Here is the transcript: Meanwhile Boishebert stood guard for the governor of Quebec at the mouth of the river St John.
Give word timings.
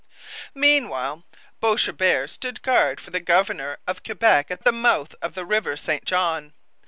Meanwhile 0.55 1.23
Boishebert 1.59 2.31
stood 2.31 2.63
guard 2.63 2.99
for 2.99 3.11
the 3.11 3.19
governor 3.19 3.77
of 3.85 4.01
Quebec 4.01 4.49
at 4.49 4.63
the 4.63 4.71
mouth 4.71 5.13
of 5.21 5.35
the 5.35 5.45
river 5.45 5.77
St 5.77 6.05
John. 6.05 6.53